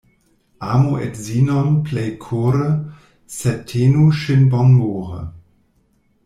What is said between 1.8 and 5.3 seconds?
plej kore, sed tenu ŝin bonmore.